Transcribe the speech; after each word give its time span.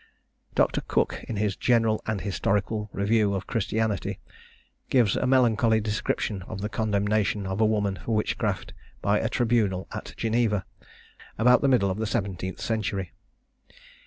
Dr. 0.55 0.81
Cook, 0.81 1.23
in 1.27 1.35
his 1.35 1.55
General 1.55 2.01
and 2.07 2.21
Historical 2.21 2.89
Review 2.91 3.35
of 3.35 3.45
Christianity, 3.45 4.19
gives 4.89 5.15
a 5.15 5.27
melancholy 5.27 5.79
description 5.79 6.41
of 6.47 6.61
the 6.61 6.69
condemnation 6.69 7.45
of 7.45 7.61
a 7.61 7.67
woman 7.67 7.99
for 8.03 8.15
witchcraft, 8.15 8.73
by 9.03 9.19
a 9.19 9.29
tribunal 9.29 9.87
at 9.91 10.15
Geneva, 10.17 10.65
about 11.37 11.61
the 11.61 11.67
middle 11.67 11.91
of 11.91 11.99
the 11.99 12.07
seventeenth 12.07 12.59
century. 12.59 13.13